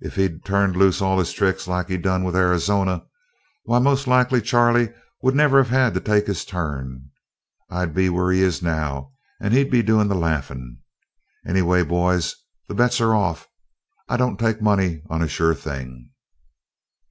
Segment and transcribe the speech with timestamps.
[0.00, 3.04] If he'd turned loose all his tricks like he done with Arizona,
[3.64, 7.10] why most like Charley would never of had to take his turn.
[7.68, 9.12] I'd be where he is now
[9.42, 10.78] and he'd be doing the laughing.
[11.46, 12.34] Anyway, boys,
[12.66, 13.46] the bets are off.
[14.08, 16.08] I don't take money on a sure thing."